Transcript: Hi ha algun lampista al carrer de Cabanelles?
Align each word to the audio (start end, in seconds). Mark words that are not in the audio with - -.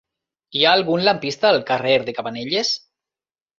Hi 0.59 0.63
ha 0.67 0.71
algun 0.77 1.03
lampista 1.09 1.47
al 1.51 1.61
carrer 1.69 1.93
de 2.09 2.17
Cabanelles? 2.23 2.75